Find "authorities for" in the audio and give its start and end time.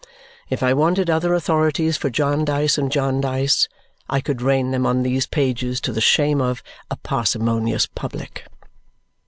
1.35-2.09